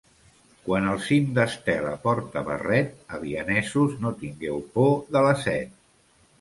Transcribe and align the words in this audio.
Quan 0.69 0.87
el 0.91 0.95
cim 1.07 1.27
d'Estela 1.35 1.91
porta 2.07 2.43
barret, 2.49 2.97
avianesos 3.19 3.95
no 4.07 4.17
tingueu 4.25 4.61
por 4.75 4.93
de 5.15 5.27
la 5.29 5.39
set. 5.47 5.81